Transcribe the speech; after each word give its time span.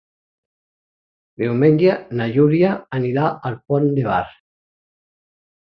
Diumenge 1.41 1.97
na 2.21 2.27
Júlia 2.37 2.73
anirà 3.01 3.29
al 3.51 3.61
Pont 3.69 3.89
de 4.01 4.11
Bar. 4.11 4.21